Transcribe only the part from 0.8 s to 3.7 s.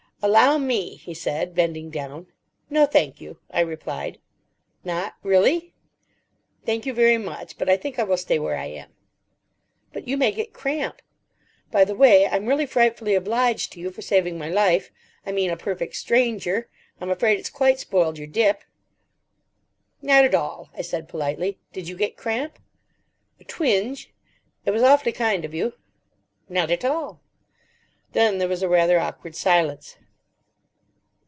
he said, bending down. "No, thank you," I